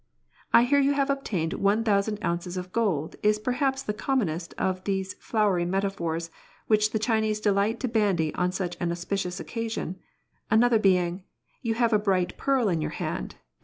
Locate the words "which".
6.65-6.89